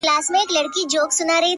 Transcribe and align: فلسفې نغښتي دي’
فلسفې 0.03 0.41
نغښتي 0.55 0.83
دي’ 1.31 1.49